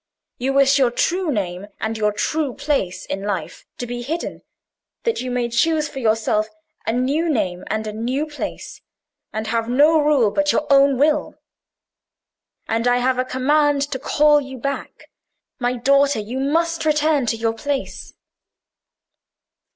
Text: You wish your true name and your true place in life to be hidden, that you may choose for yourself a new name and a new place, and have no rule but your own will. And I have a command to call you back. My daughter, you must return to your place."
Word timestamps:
You 0.39 0.53
wish 0.53 0.79
your 0.79 0.89
true 0.89 1.31
name 1.31 1.67
and 1.79 1.95
your 1.95 2.11
true 2.11 2.55
place 2.55 3.05
in 3.05 3.21
life 3.21 3.67
to 3.77 3.85
be 3.85 4.01
hidden, 4.01 4.41
that 5.03 5.21
you 5.21 5.29
may 5.29 5.47
choose 5.47 5.87
for 5.87 5.99
yourself 5.99 6.49
a 6.87 6.91
new 6.91 7.29
name 7.29 7.63
and 7.67 7.85
a 7.85 7.93
new 7.93 8.25
place, 8.25 8.81
and 9.31 9.45
have 9.45 9.69
no 9.69 9.99
rule 10.01 10.31
but 10.31 10.51
your 10.51 10.65
own 10.71 10.97
will. 10.97 11.35
And 12.67 12.87
I 12.87 12.97
have 12.97 13.19
a 13.19 13.23
command 13.25 13.83
to 13.91 13.99
call 13.99 14.41
you 14.41 14.57
back. 14.57 15.11
My 15.59 15.73
daughter, 15.73 16.17
you 16.19 16.39
must 16.39 16.83
return 16.83 17.27
to 17.27 17.37
your 17.37 17.53
place." 17.53 18.15